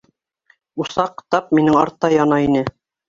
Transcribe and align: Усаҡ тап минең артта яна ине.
Усаҡ 0.85 1.21
тап 1.35 1.53
минең 1.59 1.77
артта 1.85 2.11
яна 2.15 2.41
ине. 2.47 2.65